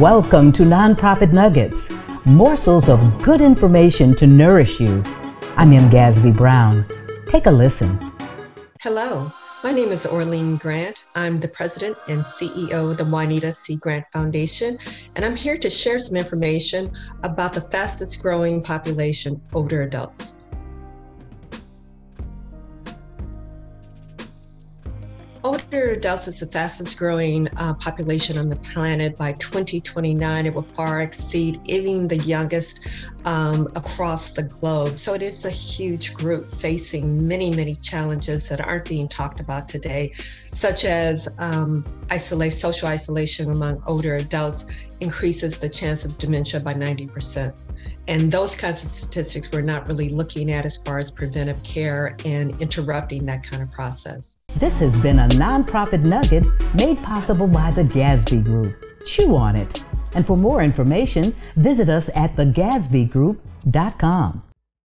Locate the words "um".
33.24-33.66, 41.38-41.86